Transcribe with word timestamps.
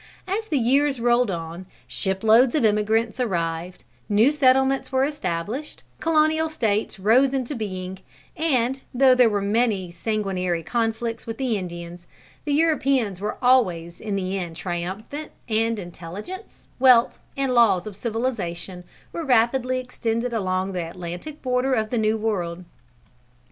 As 0.27 0.47
the 0.47 0.57
years 0.57 0.99
rolled 0.99 1.29
on, 1.29 1.67
ship 1.85 2.23
loads 2.23 2.55
of 2.55 2.65
emigrants 2.65 3.19
arrived, 3.19 3.83
new 4.09 4.31
settlements 4.31 4.91
were 4.91 5.03
established, 5.03 5.83
colonial 5.99 6.49
States 6.49 6.97
rose 6.97 7.35
into 7.35 7.53
being, 7.53 7.99
and, 8.35 8.81
though 8.95 9.13
there 9.13 9.29
were 9.29 9.43
many 9.43 9.91
sanguinary 9.91 10.63
conflicts 10.63 11.27
with 11.27 11.37
the 11.37 11.55
Indians, 11.55 12.07
the 12.45 12.53
Europeans 12.53 13.21
were 13.21 13.37
always 13.43 13.99
in 14.01 14.15
the 14.15 14.39
end 14.39 14.55
triumphant, 14.55 15.33
and 15.47 15.77
intelligence, 15.77 16.67
wealth, 16.79 17.19
and 17.37 17.53
laws 17.53 17.85
of 17.85 17.95
civilization 17.95 18.83
were 19.13 19.23
rapidly 19.23 19.79
extended 19.79 20.33
along 20.33 20.71
the 20.71 20.89
Atlantic 20.89 21.43
border 21.43 21.73
of 21.75 21.91
the 21.91 21.99
New 21.99 22.17
World. 22.17 22.63